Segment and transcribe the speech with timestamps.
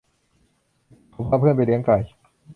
[1.11, 1.97] เขาพาเพื่อนไปเลี้ยงไก่